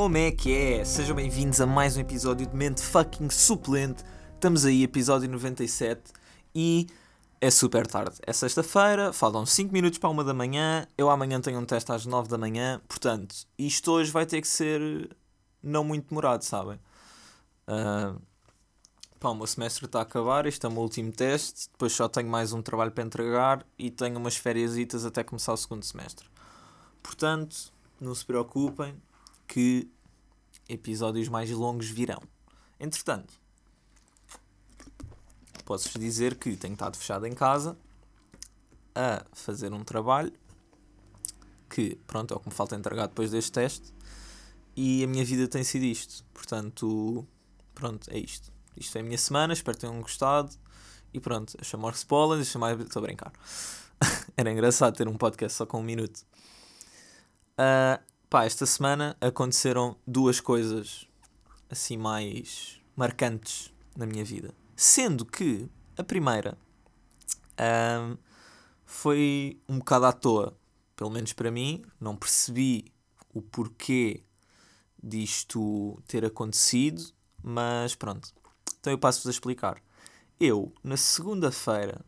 [0.00, 0.82] Como é que é?
[0.82, 4.02] Sejam bem-vindos a mais um episódio de Mente Fucking Suplente.
[4.32, 6.00] Estamos aí, episódio 97
[6.54, 6.86] e
[7.38, 8.16] é super tarde.
[8.26, 10.86] É sexta-feira, faltam 5 minutos para uma da manhã.
[10.96, 14.48] Eu amanhã tenho um teste às 9 da manhã, portanto, isto hoje vai ter que
[14.48, 15.14] ser
[15.62, 16.80] não muito demorado, sabem?
[17.68, 18.18] Uh,
[19.20, 22.08] pá, o meu semestre está a acabar, este é o meu último teste, depois só
[22.08, 26.26] tenho mais um trabalho para entregar e tenho umas férias até começar o segundo semestre.
[27.02, 27.70] Portanto,
[28.00, 28.94] não se preocupem
[29.50, 29.90] que
[30.68, 32.22] episódios mais longos virão.
[32.78, 33.34] Entretanto,
[35.64, 37.76] posso-vos dizer que tenho estado fechado em casa
[38.94, 40.32] a fazer um trabalho
[41.68, 43.92] que, pronto, é o que me falta entregar depois deste teste
[44.76, 46.24] e a minha vida tem sido isto.
[46.32, 47.26] Portanto,
[47.74, 48.52] pronto, é isto.
[48.76, 50.54] Isto é a minha semana, espero que tenham gostado.
[51.12, 52.80] E pronto, eu chamo Marcos Poland e chamar.
[52.80, 53.32] Estou a brincar.
[54.36, 56.24] Era engraçado ter um podcast só com um minuto.
[57.58, 61.08] Uh, pá, esta semana aconteceram duas coisas
[61.68, 64.54] assim mais marcantes na minha vida.
[64.76, 66.56] Sendo que a primeira
[67.58, 68.16] uh,
[68.86, 70.56] foi um bocado à toa,
[70.94, 71.84] pelo menos para mim.
[72.00, 72.92] Não percebi
[73.34, 74.22] o porquê
[75.02, 77.02] disto ter acontecido,
[77.42, 78.32] mas pronto.
[78.78, 79.82] Então eu passo-vos a explicar.
[80.38, 82.00] Eu, na segunda-feira,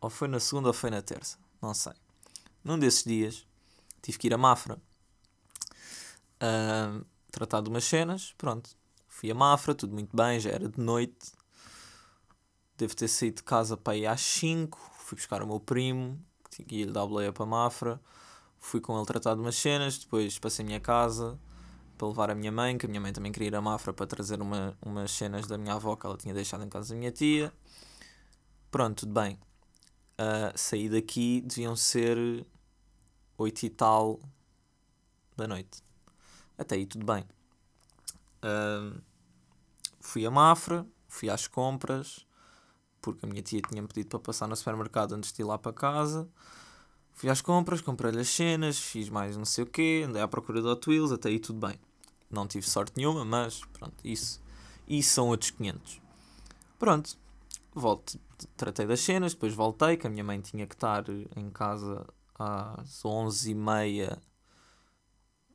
[0.00, 1.92] ou foi na segunda ou foi na terça, não sei.
[2.64, 3.46] Num desses dias,
[4.00, 4.80] tive que ir a Mafra.
[6.44, 8.70] Uh, tratar de umas cenas, pronto.
[9.08, 11.32] Fui a Mafra, tudo muito bem, já era de noite.
[12.76, 14.78] Devo ter saído de casa para ir às 5.
[14.98, 18.00] Fui buscar o meu primo, que ia lhe dar boleia para Mafra.
[18.58, 21.38] Fui com ele tratar de umas cenas, depois passei a minha casa
[21.96, 24.06] para levar a minha mãe, que a minha mãe também queria ir a Mafra para
[24.06, 27.12] trazer uma, umas cenas da minha avó que ela tinha deixado em casa da minha
[27.12, 27.52] tia.
[28.70, 29.38] Pronto, tudo bem.
[30.18, 32.18] Uh, saí daqui, deviam ser
[33.38, 34.20] oito e tal
[35.36, 35.82] da noite.
[36.56, 37.24] Até aí tudo bem.
[38.42, 39.00] Uh,
[40.00, 42.26] fui a Mafra, fui às compras,
[43.00, 45.72] porque a minha tia tinha pedido para passar no supermercado antes de ir lá para
[45.72, 46.28] casa.
[47.12, 50.60] Fui às compras, comprei-lhe as cenas, fiz mais não sei o quê, andei à procura
[50.60, 51.78] de Hot Wheels, até aí tudo bem.
[52.30, 54.42] Não tive sorte nenhuma, mas pronto, isso.
[54.86, 56.02] Isso são outros 500.
[56.78, 57.16] Pronto,
[57.72, 58.18] volto,
[58.56, 61.04] tratei das cenas, depois voltei, que a minha mãe tinha que estar
[61.36, 62.04] em casa
[62.38, 64.18] às 11h30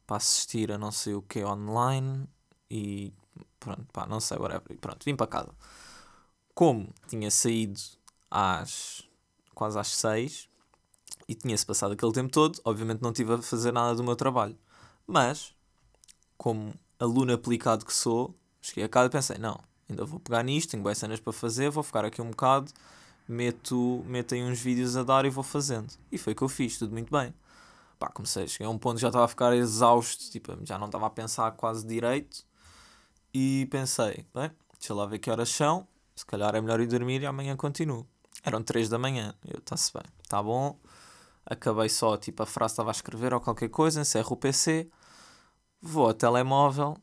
[0.10, 2.28] para assistir a não sei o que online
[2.68, 3.14] e
[3.60, 4.72] pronto, pá, não sei, whatever.
[4.72, 5.52] E pronto, vim para casa.
[6.56, 7.80] Como tinha saído
[8.32, 9.08] às
[9.54, 10.50] quase às 6
[11.28, 14.58] e tinha-se passado aquele tempo todo, obviamente não tive a fazer nada do meu trabalho.
[15.06, 15.54] Mas,
[16.40, 20.72] como aluno aplicado que sou, cheguei a casa e pensei, não, ainda vou pegar nisto,
[20.72, 22.72] tenho boas cenas para fazer, vou ficar aqui um bocado,
[23.28, 25.94] meto, meto aí uns vídeos a dar e vou fazendo.
[26.12, 27.32] E foi o que eu fiz, tudo muito bem.
[28.00, 30.86] Pá, comecei, cheguei a um ponto que já estava a ficar exausto, tipo, já não
[30.86, 32.46] estava a pensar quase direito.
[33.34, 37.22] E pensei, bem, deixa lá ver que horas são, se calhar é melhor ir dormir
[37.22, 38.08] e amanhã continuo.
[38.44, 40.80] Eram 3 da manhã, eu, está-se bem, está bom,
[41.46, 44.90] acabei só, tipo, a frase estava a escrever ou qualquer coisa, encerro o PC,
[45.82, 46.98] vou ao telemóvel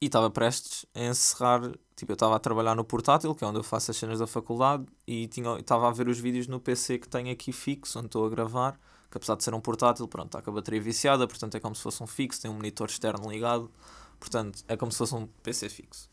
[0.00, 1.62] e estava prestes a encerrar.
[1.96, 4.26] Tipo, eu estava a trabalhar no portátil, que é onde eu faço as cenas da
[4.26, 5.28] faculdade, e
[5.58, 8.78] estava a ver os vídeos no PC que tenho aqui fixo, onde estou a gravar,
[9.10, 11.74] que apesar de ser um portátil, pronto, está com a bateria viciada, portanto é como
[11.74, 13.70] se fosse um fixo, tem um monitor externo ligado,
[14.18, 16.10] portanto é como se fosse um PC fixo.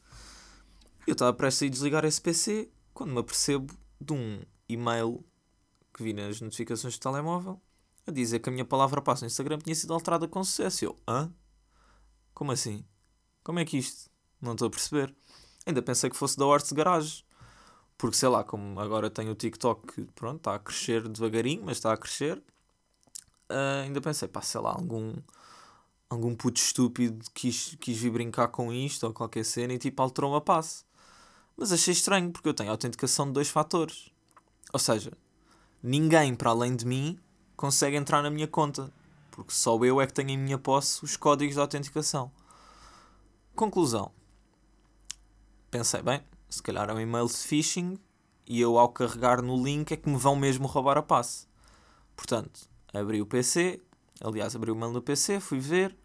[1.05, 5.23] Eu estava prestes a desligar esse PC quando me apercebo de um e-mail
[5.93, 7.61] que vi nas notificações do telemóvel
[8.07, 10.85] a dizer que a minha palavra passo no Instagram tinha sido alterada com sucesso.
[10.85, 11.31] Eu, hã?
[12.33, 12.85] Como assim?
[13.43, 14.09] Como é que isto?
[14.41, 15.15] Não estou a perceber.
[15.65, 17.23] Ainda pensei que fosse da Horse Garage.
[17.97, 21.77] Porque sei lá, como agora tenho o TikTok que pronto, está a crescer devagarinho, mas
[21.77, 22.43] está a crescer.
[23.49, 25.13] Uh, ainda pensei, pá, sei lá, algum,
[26.09, 30.35] algum puto estúpido quis, quis vir brincar com isto ou qualquer cena e tipo alterou
[30.35, 30.83] a passe.
[31.55, 34.11] Mas achei estranho porque eu tenho autenticação de dois fatores.
[34.73, 35.11] Ou seja,
[35.81, 37.19] ninguém para além de mim
[37.55, 38.91] consegue entrar na minha conta,
[39.31, 42.31] porque só eu é que tenho em minha posse os códigos de autenticação.
[43.55, 44.11] Conclusão.
[45.71, 47.97] Pensei, bem, se calhar é um e-mail de phishing
[48.47, 51.47] e eu ao carregar no link é que me vão mesmo roubar a passe.
[52.15, 53.81] Portanto, abri o PC,
[54.21, 55.95] aliás, abri o e-mail no PC, fui ver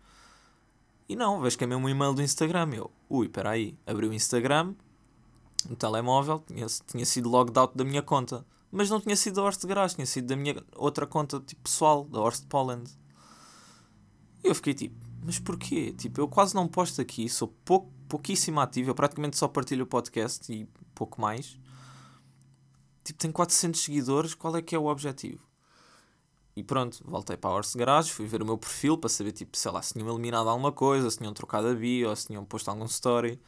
[1.09, 2.71] e não, vejo que é mesmo um e-mail do Instagram.
[2.75, 4.75] Eu, ui, espera aí, abri o Instagram,
[5.69, 9.43] no telemóvel, tinha, tinha sido logged out da minha conta mas não tinha sido da
[9.43, 12.91] Horst Garage, tinha sido da minha outra conta tipo, pessoal, da Horst Poland.
[14.45, 14.95] E eu fiquei tipo,
[15.25, 15.93] mas porquê?
[15.93, 19.87] Tipo, eu quase não posto aqui, sou pouco, pouquíssimo ativo, eu praticamente só partilho o
[19.87, 21.59] podcast e pouco mais.
[23.03, 25.50] Tipo, tenho 400 seguidores, qual é que é o objetivo?
[26.57, 29.57] E pronto, voltei para a Horse Garage, fui ver o meu perfil para saber, tipo,
[29.57, 32.69] sei lá, se tinham eliminado alguma coisa, se tinham trocado a bio, se tinham posto
[32.69, 33.41] algum story.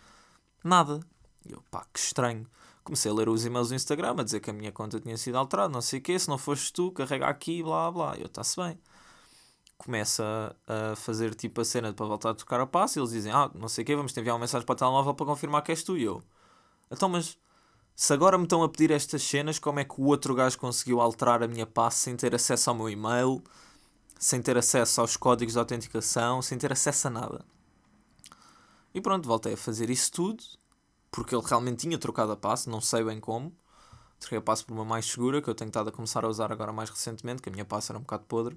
[0.64, 1.00] Nada.
[1.44, 2.46] E eu, pá, que estranho.
[2.84, 5.36] Comecei a ler os e-mails do Instagram a dizer que a minha conta tinha sido
[5.38, 8.16] alterada, não sei o quê, se não foste tu, carrega aqui, blá blá.
[8.16, 8.78] Eu, está-se bem.
[9.78, 13.32] Começa a fazer tipo a cena para voltar a tocar a passo e eles dizem,
[13.32, 15.62] ah, não sei o quê, vamos te enviar uma mensagem para o telemóvel para confirmar
[15.62, 16.22] que és tu e eu.
[16.90, 17.38] Então, mas
[17.94, 21.00] se agora me estão a pedir estas cenas, como é que o outro gajo conseguiu
[21.00, 23.42] alterar a minha passe sem ter acesso ao meu e-mail,
[24.18, 27.44] sem ter acesso aos códigos de autenticação, sem ter acesso a nada?
[28.94, 30.42] E pronto, voltei a fazer isso tudo,
[31.10, 33.54] porque ele realmente tinha trocado a passe, não sei bem como.
[34.18, 36.52] Troquei a passe por uma mais segura, que eu tenho estado a começar a usar
[36.52, 38.56] agora mais recentemente, que a minha passe era um bocado podre.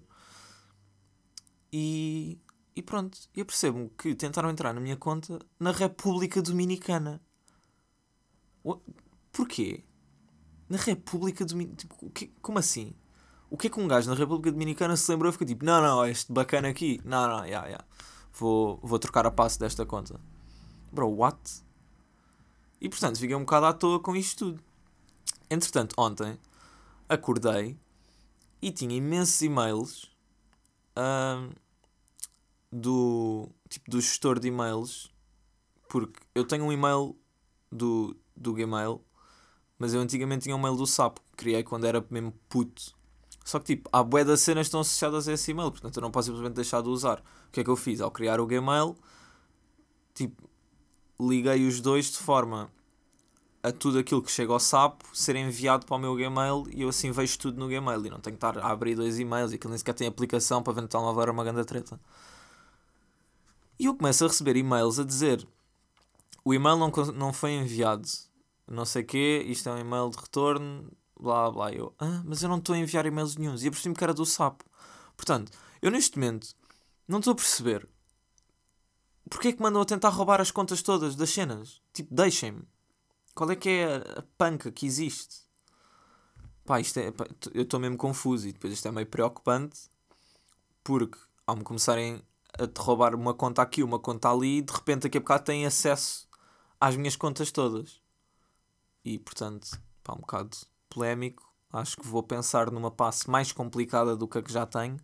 [1.72, 2.38] E,
[2.76, 7.22] e pronto, eu percebo que tentaram entrar na minha conta na República Dominicana.
[9.36, 9.84] Porquê?
[10.70, 11.78] Na República Dominicana.
[12.14, 12.96] Tipo, como assim?
[13.50, 15.82] O que é que um gajo na República Dominicana se lembrou e ficou tipo: não,
[15.82, 17.86] não, este bacana aqui, não, não, yeah, yeah.
[18.34, 20.20] Vou, vou trocar a passe desta conta.
[20.92, 21.38] Bro, what?
[22.80, 24.64] E portanto fiquei um bocado à toa com isto tudo.
[25.50, 26.40] Entretanto, ontem
[27.10, 27.78] acordei
[28.62, 30.06] e tinha imensos e-mails
[30.98, 31.54] uh,
[32.72, 35.14] do tipo do gestor de e-mails
[35.90, 37.16] porque eu tenho um e-mail
[37.72, 39.05] do, do Gmail
[39.78, 42.96] mas eu antigamente tinha um mail do Sapo que criei quando era mesmo puto
[43.44, 46.02] só que tipo, há bué das cenas que estão associadas a esse e-mail portanto eu
[46.02, 48.02] não posso simplesmente deixar de usar o que é que eu fiz?
[48.02, 48.96] ao criar o Gmail
[50.14, 50.50] tipo,
[51.20, 52.72] liguei os dois de forma
[53.66, 56.90] a tudo aquilo que chega ao Sapo ser enviado para o meu Gmail e eu
[56.90, 59.56] assim vejo tudo no Gmail e não tenho que estar a abrir dois e-mails e
[59.56, 62.00] aquilo nem sequer tem aplicação para ver no uma grande treta.
[63.80, 65.48] E eu começo a receber e-mails a dizer
[66.44, 68.08] o e-mail não, não foi enviado,
[68.68, 71.72] não sei o quê, isto é um e-mail de retorno, blá blá.
[71.72, 74.14] Eu, ah, mas eu não estou a enviar e-mails nenhums e eu percebi que era
[74.14, 74.66] do Sapo.
[75.16, 75.52] Portanto,
[75.82, 76.56] eu neste momento
[77.08, 77.88] não estou a perceber
[79.30, 81.82] porque é que mandam a tentar roubar as contas todas das cenas.
[81.94, 82.64] Tipo, deixem-me
[83.34, 85.44] qual é que é a panca que existe?
[86.66, 89.90] Pá, isto é, pá, eu estou mesmo confuso e depois isto é meio preocupante
[90.84, 92.22] porque ao me começarem
[92.58, 95.66] a te roubar uma conta aqui, uma conta ali, de repente daqui a bocado têm
[95.66, 96.28] acesso
[96.80, 98.02] às minhas contas todas.
[99.06, 100.58] E portanto, pá, um bocado
[100.90, 101.54] polémico.
[101.72, 104.98] Acho que vou pensar numa passe mais complicada do que a que já tenho,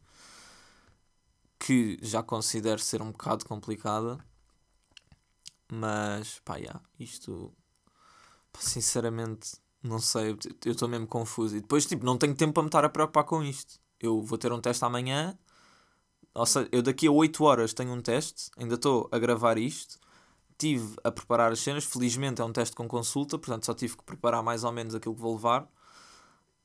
[1.59, 4.17] que já considero ser um bocado complicada.
[5.71, 7.53] Mas, pá, yeah, isto
[8.59, 10.37] Sinceramente, não sei.
[10.65, 11.55] Eu estou mesmo confuso.
[11.55, 13.79] E depois, tipo, não tenho tempo para me estar a preocupar com isto.
[13.99, 15.37] Eu vou ter um teste amanhã.
[16.33, 18.51] Ou seja, eu daqui a 8 horas tenho um teste.
[18.57, 19.99] Ainda estou a gravar isto.
[20.61, 21.83] Tive a preparar as cenas.
[21.83, 23.37] Felizmente é um teste com consulta.
[23.39, 25.67] Portanto, só tive que preparar mais ou menos aquilo que vou levar.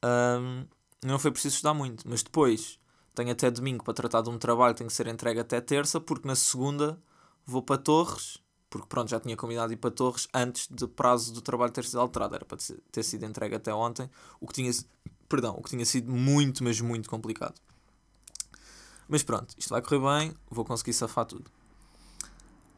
[0.05, 0.67] Um,
[1.03, 2.07] não foi preciso estudar muito.
[2.07, 2.79] Mas depois
[3.15, 5.99] tenho até domingo para tratar de um trabalho que tem que ser entregue até terça.
[5.99, 7.03] Porque na segunda
[7.47, 8.39] vou para Torres
[8.69, 12.01] porque pronto, já tinha combinado ir para Torres antes do prazo do trabalho ter sido
[12.01, 12.59] alterado, era para
[12.93, 14.11] ter sido entregue até ontem,
[14.41, 14.71] o que tinha,
[15.29, 17.55] perdão, o que tinha sido muito, mas muito complicado.
[19.09, 21.51] Mas pronto, isto vai correr bem, vou conseguir safar tudo.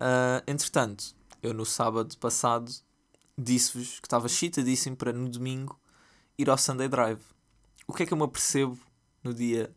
[0.01, 2.73] Uh, entretanto, eu no sábado passado
[3.37, 5.79] disse-vos que estava chitadíssimo para no domingo
[6.37, 7.21] ir ao Sunday Drive.
[7.87, 8.79] O que é que eu me apercebo
[9.23, 9.75] no dia,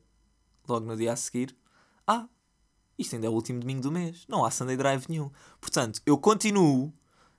[0.67, 1.55] logo no dia a seguir?
[2.05, 2.27] Ah,
[2.97, 4.25] isto ainda é o último domingo do mês.
[4.27, 5.31] Não há Sunday Drive nenhum.
[5.59, 6.93] Portanto, eu continuo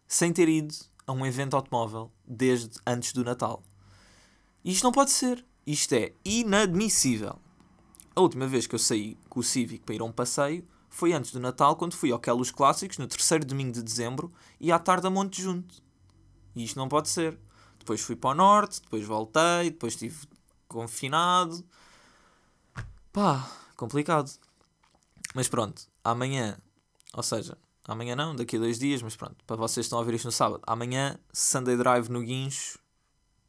[0.08, 0.74] sem ter ido
[1.06, 3.62] a um evento automóvel desde antes do Natal.
[4.64, 5.44] Isto não pode ser.
[5.66, 7.38] Isto é inadmissível.
[8.14, 11.14] A última vez que eu saí com o Civic para ir a um passeio foi
[11.14, 14.30] antes do Natal, quando fui ao Quelos Clássicos, no terceiro domingo de dezembro,
[14.60, 15.82] e à tarde a Monte Junto.
[16.54, 17.38] E isto não pode ser.
[17.78, 20.26] Depois fui para o Norte, depois voltei, depois estive
[20.68, 21.64] confinado.
[23.10, 24.30] Pá, complicado.
[25.34, 26.58] Mas pronto, amanhã,
[27.14, 27.56] ou seja,
[27.88, 30.26] amanhã não, daqui a dois dias, mas pronto, para vocês que estão a ouvir isto
[30.26, 32.78] no sábado, amanhã, Sunday Drive no Guincho,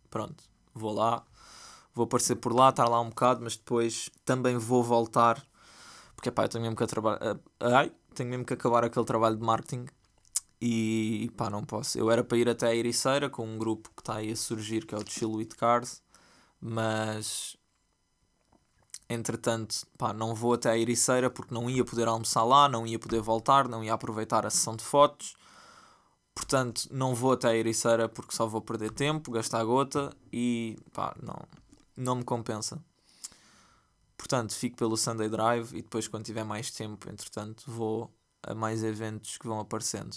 [0.09, 1.25] pronto, vou lá,
[1.93, 5.45] vou aparecer por lá, estar lá um bocado, mas depois também vou voltar,
[6.23, 9.43] porque pá, eu tenho mesmo que, trabalhar, ai, tenho mesmo que acabar aquele trabalho de
[9.43, 9.85] marketing
[10.61, 11.99] e pá, não posso.
[11.99, 14.85] Eu era para ir até a Ericeira com um grupo que está aí a surgir,
[14.85, 16.01] que é o Chill with Cars,
[16.61, 17.57] mas
[19.09, 22.97] Entretanto, pá, não vou até a Ericeira porque não ia poder almoçar lá, não ia
[22.97, 25.35] poder voltar, não ia aproveitar a sessão de fotos.
[26.33, 31.13] Portanto, não vou até a Ericeira porque só vou perder tempo, gastar gota e pá,
[31.21, 31.37] não,
[31.97, 32.81] não me compensa.
[34.17, 38.83] Portanto, fico pelo Sunday Drive e depois, quando tiver mais tempo, entretanto, vou a mais
[38.83, 40.15] eventos que vão aparecendo.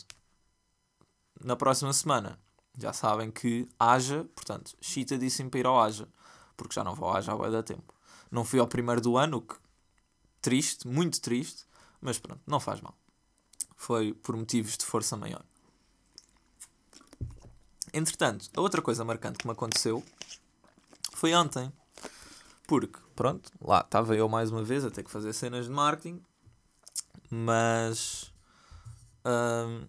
[1.42, 2.38] Na próxima semana,
[2.78, 6.08] já sabem que haja, portanto, Chita disse-me para ir ao Haja,
[6.56, 7.94] porque já não vou ao Haja há bem da tempo.
[8.30, 9.54] Não fui ao primeiro do ano, que
[10.40, 11.64] triste, muito triste,
[12.00, 12.96] mas pronto, não faz mal.
[13.76, 15.44] Foi por motivos de força maior.
[17.92, 20.04] Entretanto, a outra coisa marcante que me aconteceu
[21.14, 21.72] foi ontem.
[22.66, 26.22] Porque, pronto, lá estava eu mais uma vez a ter que fazer cenas de marketing,
[27.30, 28.32] mas
[29.24, 29.86] um,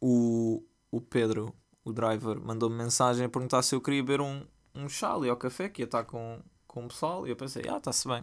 [0.00, 4.44] o, o Pedro, o driver, mandou-me mensagem a perguntar se eu queria beber um,
[4.74, 7.62] um chá ali ao café, que ia estar com, com o pessoal, e eu pensei,
[7.68, 8.22] ah, está-se bem.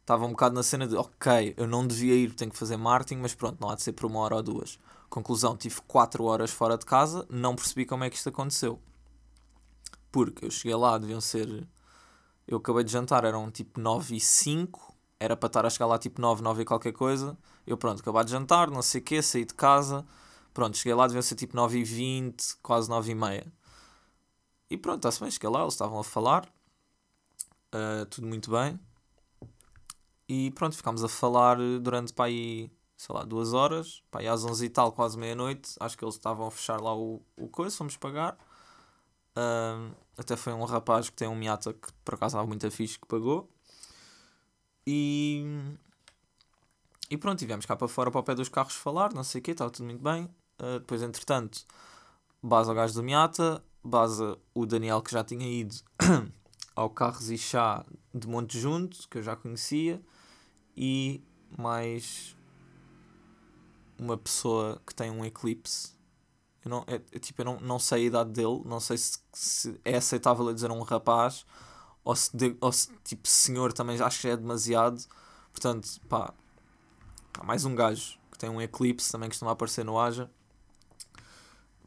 [0.00, 3.20] Estava um bocado na cena de, ok, eu não devia ir, tenho que fazer marketing,
[3.20, 4.78] mas pronto, não há de ser por uma hora ou duas.
[5.08, 8.78] Conclusão, tive 4 horas fora de casa, não percebi como é que isto aconteceu.
[10.12, 11.66] Porque eu cheguei lá, deviam ser.
[12.46, 15.98] Eu acabei de jantar, eram tipo 9 e 5, era para estar a chegar lá
[15.98, 17.36] tipo 9, 9 e qualquer coisa.
[17.66, 20.04] Eu pronto, acabei de jantar, não sei o quê, saí de casa.
[20.52, 23.52] Pronto, cheguei lá, deviam ser tipo 9 e 20, quase 9 e meia.
[24.70, 26.46] E pronto, está-se bem, cheguei lá, eles estavam a falar.
[27.74, 28.78] Uh, tudo muito bem.
[30.28, 34.02] E pronto, ficámos a falar durante para aí, sei lá, duas horas.
[34.10, 35.74] Para aí às 11 e tal, quase meia-noite.
[35.80, 38.36] Acho que eles estavam a fechar lá o, o coisa, fomos pagar.
[39.36, 42.98] Uh, até foi um rapaz que tem um Miata que por acaso estava muito fixe
[42.98, 43.48] que pagou.
[44.86, 45.44] E.
[47.10, 49.42] E pronto, tivemos cá para fora para o pé dos carros falar, não sei o
[49.44, 50.24] quê, estava tudo muito bem.
[50.58, 51.66] Uh, depois, entretanto,
[52.42, 54.22] base ao gajo do Miata, base
[54.54, 55.74] o Daniel que já tinha ido
[56.74, 60.00] ao Carros e Chá de Monte Junto, que eu já conhecia
[60.76, 61.22] e
[61.56, 62.36] mais
[63.98, 65.93] uma pessoa que tem um eclipse.
[66.64, 69.80] Eu não, é, tipo, eu não, não sei a idade dele, não sei se, se
[69.84, 71.44] é aceitável dizer um rapaz
[72.04, 75.02] ou se, de, ou se tipo senhor também acho que é demasiado.
[75.52, 76.32] Portanto, pá,
[77.32, 80.30] pá, mais um gajo que tem um eclipse também costuma aparecer no Aja.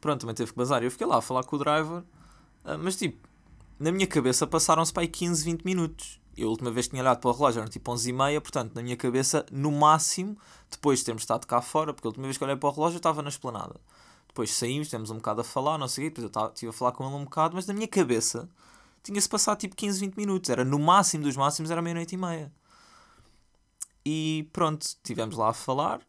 [0.00, 0.82] Pronto, também teve que bazar.
[0.82, 2.02] Eu fiquei lá a falar com o driver,
[2.64, 3.28] ah, mas tipo,
[3.78, 6.20] na minha cabeça passaram-se para aí 15, 20 minutos.
[6.36, 8.40] Eu a última vez que tinha olhado para o relógio eram tipo 11 e meia,
[8.40, 10.38] portanto, na minha cabeça, no máximo,
[10.70, 12.96] depois de termos estado cá fora, porque a última vez que olhei para o relógio
[12.96, 13.80] eu estava na esplanada.
[14.28, 16.72] Depois saímos, temos um bocado a falar, não sei o quê, depois eu estive a
[16.72, 18.48] falar com ele um bocado, mas na minha cabeça
[19.02, 20.50] tinha-se passado tipo 15, 20 minutos.
[20.50, 22.52] Era no máximo dos máximos, era meia-noite e meia.
[24.04, 26.00] E pronto, estivemos lá a falar.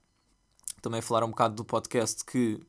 [0.82, 2.60] Também a falar um bocado do podcast que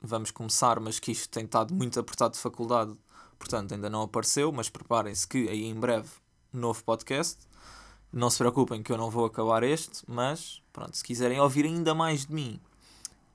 [0.00, 2.96] vamos começar, mas que isto tem estado muito apertado de faculdade,
[3.38, 6.08] portanto ainda não apareceu, mas preparem-se que aí em breve
[6.52, 7.38] novo podcast.
[8.12, 11.94] Não se preocupem que eu não vou acabar este, mas pronto, se quiserem ouvir ainda
[11.94, 12.60] mais de mim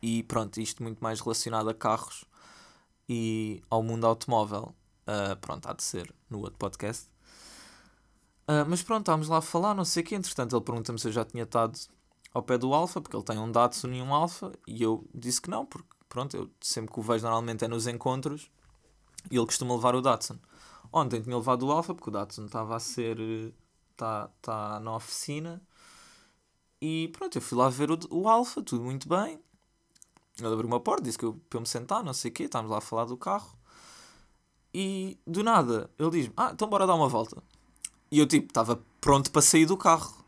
[0.01, 2.25] e pronto, isto muito mais relacionado a carros
[3.07, 4.73] e ao mundo automóvel,
[5.07, 7.09] uh, pronto, há de ser no outro podcast.
[8.47, 10.15] Uh, mas pronto, estávamos lá a falar, não sei o quê.
[10.15, 11.77] Entretanto, ele pergunta-me se eu já tinha estado
[12.33, 15.41] ao pé do Alfa, porque ele tem um Datsun e um Alfa, e eu disse
[15.41, 18.49] que não, porque pronto, eu sempre que o vejo normalmente é nos encontros
[19.29, 20.39] e ele costuma levar o Datsun.
[20.91, 23.19] Ontem tinha levado o Alfa, porque o Datsun estava a ser.
[23.91, 25.61] está tá na oficina.
[26.81, 29.39] E pronto, eu fui lá ver o, o Alfa, tudo muito bem.
[30.45, 32.43] Ele abriu uma porta, disse que eu, para eu me sentar, não sei o quê,
[32.43, 33.57] estávamos lá a falar do carro.
[34.73, 37.41] E do nada, ele diz-me: Ah, então bora dar uma volta.
[38.11, 40.23] E eu, tipo, estava pronto para sair do carro.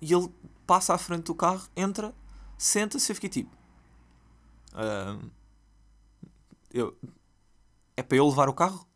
[0.00, 0.32] E ele
[0.66, 2.14] passa à frente do carro, entra,
[2.58, 3.56] senta-se e eu fiquei tipo:
[4.72, 5.30] uh,
[6.72, 6.96] eu,
[7.96, 8.86] É para eu levar o carro?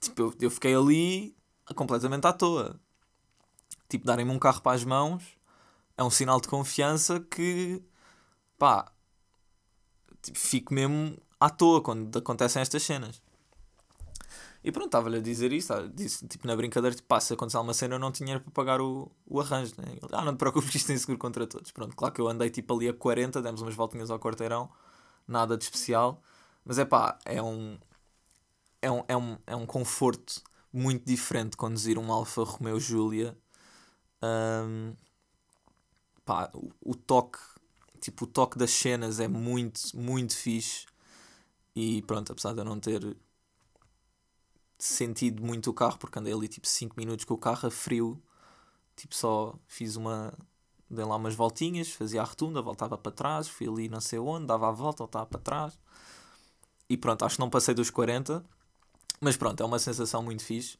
[0.00, 1.36] Tipo, eu, eu fiquei ali
[1.74, 2.80] completamente à toa.
[3.88, 5.22] Tipo, darem-me um carro para as mãos
[5.96, 7.82] é um sinal de confiança que,
[8.58, 8.90] pá,
[10.22, 13.20] tipo, fico mesmo à toa quando acontecem estas cenas.
[14.64, 17.74] E pronto, estava-lhe a dizer isso, disse, tipo, na brincadeira, tipo, pá, se acontecer alguma
[17.74, 19.86] cena eu não tinha para pagar o, o arranjo, né?
[19.90, 21.72] Ele, ah, não te preocupes isto tem seguro contra todos.
[21.72, 24.70] Pronto, claro que eu andei tipo ali a 40, demos umas voltinhas ao quarteirão,
[25.26, 26.22] nada de especial,
[26.64, 27.76] mas é pá, é um,
[28.80, 33.36] é um, é um, é um conforto muito diferente conduzir um Alfa Romeo Giulia.
[34.22, 34.94] Um,
[36.24, 37.38] pá, o, o, toque,
[38.02, 40.86] tipo, o toque das cenas é muito, muito fixe.
[41.74, 43.16] E pronto, apesar de eu não ter
[44.78, 48.22] sentido muito o carro, porque andei ali tipo 5 minutos com o carro a frio,
[48.96, 50.34] tipo, só fiz uma.
[50.90, 54.46] Dei lá umas voltinhas, fazia a rotunda, voltava para trás, fui ali não sei onde,
[54.46, 55.78] dava a volta, voltava para trás.
[56.88, 58.44] E pronto, acho que não passei dos 40
[59.22, 60.76] mas pronto, é uma sensação muito fixe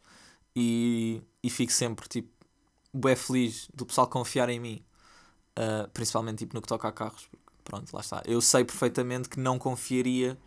[0.54, 2.28] e, e fico sempre tipo
[2.92, 4.84] bué feliz do pessoal confiar em mim,
[5.58, 7.28] uh, principalmente tipo, no que toca a carros.
[7.64, 8.22] Pronto, lá está.
[8.26, 10.38] Eu sei perfeitamente que não confiaria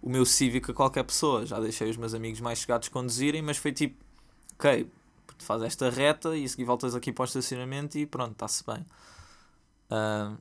[0.00, 1.44] o meu Civic a qualquer pessoa.
[1.44, 4.04] Já deixei os meus amigos mais chegados conduzirem, mas foi tipo,
[4.54, 4.90] ok,
[5.38, 8.86] faz esta reta e a seguir voltas aqui para o estacionamento e pronto, está-se bem.
[9.90, 10.38] Uh,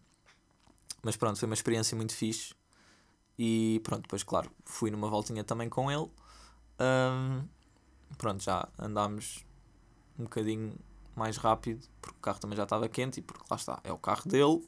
[1.03, 2.53] mas pronto, foi uma experiência muito fixe.
[3.37, 6.09] E pronto, depois, claro, fui numa voltinha também com ele.
[6.79, 7.43] Um,
[8.17, 9.43] pronto, já andámos
[10.19, 10.75] um bocadinho
[11.21, 13.97] mais rápido, porque o carro também já estava quente e porque lá está, é o
[13.97, 14.67] carro dele,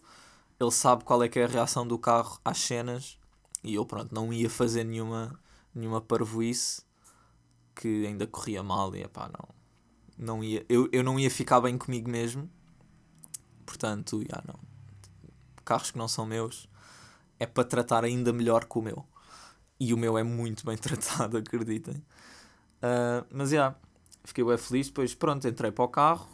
[0.60, 3.18] ele sabe qual é que é a reação do carro às cenas
[3.64, 5.40] e eu pronto, não ia fazer nenhuma,
[5.74, 6.84] nenhuma parvoíce
[7.76, 11.78] que ainda corria mal e pá, não, não ia, eu, eu não ia ficar bem
[11.78, 12.50] comigo mesmo,
[13.66, 14.60] portanto, já não,
[15.66, 16.70] carros que não são meus
[17.40, 19.06] é para tratar ainda melhor que o meu.
[19.80, 21.96] E o meu é muito bem tratado, acreditem.
[21.96, 23.78] Uh, mas já, yeah,
[24.24, 24.88] fiquei bem feliz.
[24.88, 26.28] Depois, pronto, entrei para o carro.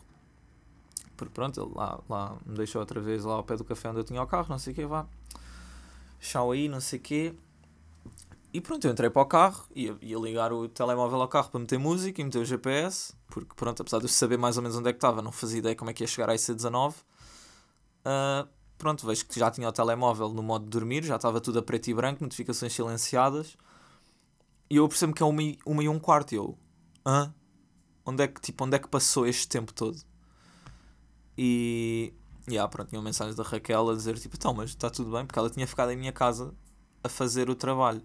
[1.20, 4.00] Porque pronto, ele lá, lá me deixou outra vez lá ao pé do café onde
[4.00, 5.06] eu tinha o carro, não sei o que, vá.
[6.18, 7.36] Chau aí, não sei o que.
[8.54, 11.60] E pronto, eu entrei para o carro, ia, ia ligar o telemóvel ao carro para
[11.60, 14.78] meter música e meter o GPS, porque pronto, apesar de eu saber mais ou menos
[14.78, 16.94] onde é que estava, não fazia ideia como é que ia chegar a IC19.
[16.94, 18.48] Uh,
[18.78, 21.62] pronto, vejo que já tinha o telemóvel no modo de dormir, já estava tudo a
[21.62, 23.58] preto e branco, notificações silenciadas.
[24.70, 26.32] E eu percebo que é uma, uma e um quarto.
[26.32, 26.58] E eu,
[27.06, 27.34] hã?
[28.06, 30.09] Onde é, que, tipo, onde é que passou este tempo todo?
[31.39, 32.13] E.
[32.48, 35.12] E yeah, pronto, tinha uma mensagem da Raquel a dizer tipo, então, mas está tudo
[35.12, 36.53] bem, porque ela tinha ficado em minha casa
[37.03, 38.01] a fazer o trabalho.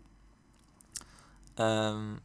[1.59, 2.19] Um,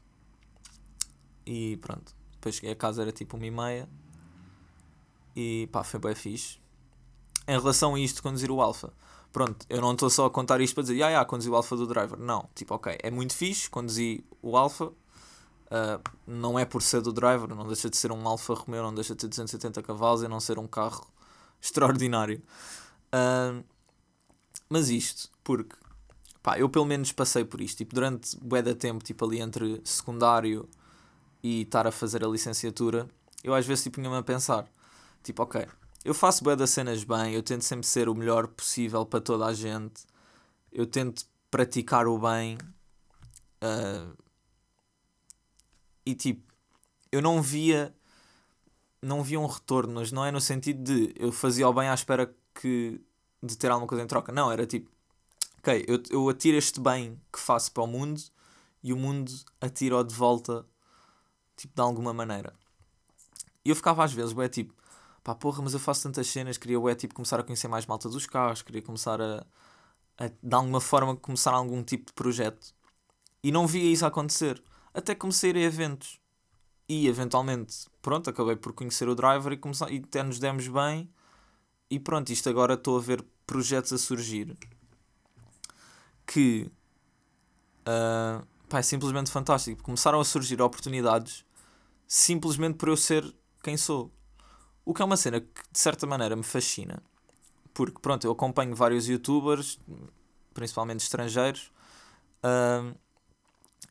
[1.46, 3.90] e pronto, depois cheguei a casa, era tipo uma e meia.
[5.36, 6.60] E pá, foi bem fixe
[7.50, 8.94] em relação a isto conduzir o Alfa,
[9.34, 11.76] pronto, eu não estou só a contar isto para dizer, ah, yeah, conduzi o Alfa
[11.76, 12.20] do driver.
[12.20, 14.92] Não, tipo, ok, é muito fixe, conduzi o Alfa,
[15.70, 18.94] uh, não é por ser do driver, não deixa de ser um Alfa Romeo, não
[18.94, 21.08] deixa de ter 270 cavalos e não ser um carro
[21.62, 22.42] extraordinário.
[23.14, 23.64] Uh,
[24.70, 25.76] mas isto, porque,
[26.42, 29.82] pá, eu pelo menos passei por isto, tipo, durante bué da tempo, tipo, ali entre
[29.84, 30.68] secundário
[31.42, 33.08] e estar a fazer a licenciatura,
[33.44, 34.66] eu às vezes, tipo, punha-me a pensar,
[35.24, 35.66] tipo, ok,
[36.04, 39.46] eu faço bué das cenas bem, eu tento sempre ser o melhor possível para toda
[39.46, 40.04] a gente,
[40.72, 42.58] eu tento praticar o bem.
[43.62, 44.29] Uh,
[46.06, 46.54] e tipo,
[47.12, 47.94] eu não via
[49.02, 51.94] não via um retorno, mas não é no sentido de eu fazia o bem à
[51.94, 53.02] espera que,
[53.42, 54.32] de ter alguma coisa em troca.
[54.32, 54.90] Não, era tipo,
[55.60, 58.22] ok, eu, eu atiro este bem que faço para o mundo
[58.84, 59.32] e o mundo
[59.62, 60.66] atira-o de volta,
[61.56, 62.54] tipo, de alguma maneira.
[63.64, 64.74] E eu ficava às vezes, é tipo,
[65.24, 68.10] pá, porra, mas eu faço tantas cenas, queria, ué, tipo, começar a conhecer mais malta
[68.10, 69.46] dos carros, queria começar a,
[70.18, 72.74] a, de alguma forma, começar algum tipo de projeto.
[73.44, 74.62] E não via isso acontecer.
[74.94, 76.20] Até comecei a ir a eventos.
[76.88, 81.10] E, eventualmente, pronto, acabei por conhecer o driver e, começar, e até nos demos bem.
[81.90, 84.58] E pronto, isto agora estou a ver projetos a surgir
[86.26, 86.72] que
[87.82, 89.82] uh, pá, é simplesmente fantástico.
[89.84, 91.44] Começaram a surgir oportunidades
[92.08, 93.24] simplesmente por eu ser
[93.64, 94.12] quem sou.
[94.86, 97.02] O que é uma cena que de certa maneira me fascina.
[97.74, 99.80] Porque pronto, eu acompanho vários youtubers,
[100.54, 101.72] principalmente estrangeiros,
[102.44, 102.96] uh,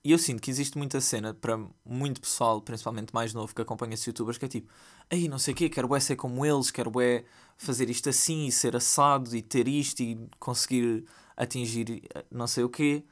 [0.05, 3.95] e eu sinto que existe muita cena para muito pessoal, principalmente mais novo, que acompanha
[3.95, 4.73] esses youtubers, que é tipo,
[5.11, 7.25] aí não sei o quê, quero é ser como eles, quero é
[7.57, 11.05] fazer isto assim e ser assado e ter isto e conseguir
[11.37, 13.05] atingir não sei o quê.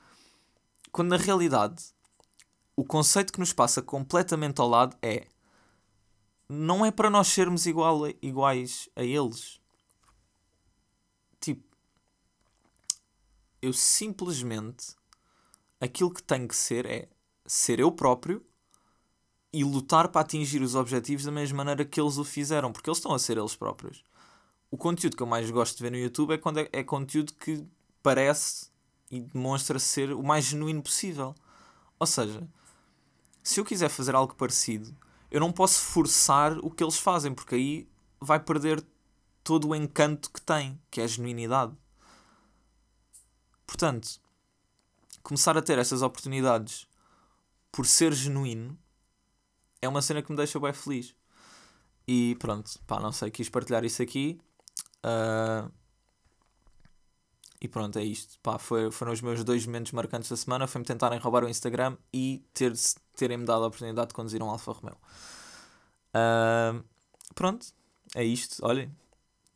[0.93, 1.85] Quando na realidade
[2.77, 5.27] o conceito que nos passa completamente ao lado é
[6.49, 9.61] não é para nós sermos igual, iguais a eles.
[11.41, 11.65] Tipo,
[13.61, 14.95] eu simplesmente
[15.81, 17.09] aquilo que tenho que ser é
[17.47, 18.45] ser eu próprio
[19.53, 22.99] e lutar para atingir os objetivos da mesma maneira que eles o fizeram, porque eles
[22.99, 24.05] estão a ser eles próprios.
[24.71, 27.33] O conteúdo que eu mais gosto de ver no YouTube é quando é, é conteúdo
[27.35, 27.65] que
[28.03, 28.71] parece
[29.11, 31.35] e demonstra ser o mais genuíno possível.
[31.99, 32.47] Ou seja,
[33.43, 34.95] se eu quiser fazer algo parecido,
[35.31, 37.89] eu não posso forçar o que eles fazem, porque aí
[38.21, 38.85] vai perder
[39.43, 41.73] todo o encanto que tem, que é a genuinidade.
[43.67, 44.21] Portanto,
[45.27, 46.87] começar a ter essas oportunidades
[47.73, 48.79] por ser genuíno
[49.83, 51.17] é uma cena que me deixa bem feliz.
[52.07, 54.41] E pronto, pá, não sei, quis partilhar isso aqui.
[55.05, 55.69] Uh,
[57.61, 58.39] e pronto, é isto.
[58.41, 60.69] Pá, foi, foram os meus dois momentos marcantes da semana.
[60.69, 62.73] Foi-me tentarem roubar o Instagram e ter,
[63.17, 64.97] terem-me dado a oportunidade de conduzir um Alfa Romeo.
[66.15, 66.85] Uh,
[67.35, 67.67] pronto,
[68.15, 68.65] é isto.
[68.65, 68.95] Olhem,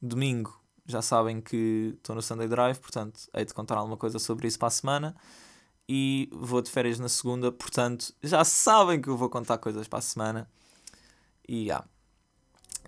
[0.03, 4.49] domingo já sabem que estou no Sunday Drive, portanto, hei de contar alguma coisa sobre
[4.49, 5.17] isso para a semana.
[5.93, 9.99] E vou de férias na segunda, portanto, já sabem que eu vou contar coisas para
[9.99, 10.49] a semana.
[11.49, 11.83] E já.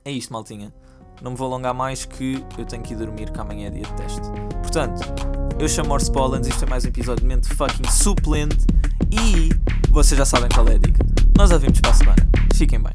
[0.04, 0.72] É isto, maltinha.
[1.20, 3.82] Não me vou alongar mais que eu tenho que ir dormir, que amanhã é dia
[3.82, 4.20] de teste.
[4.62, 5.00] Portanto,
[5.58, 8.64] eu chamo Morse Pollens, isto é mais um episódio de mente fucking suplente
[9.10, 9.50] e
[9.90, 11.04] vocês já sabem qual é a dica.
[11.36, 12.28] Nós a vemos para a semana.
[12.54, 12.94] Fiquem bem.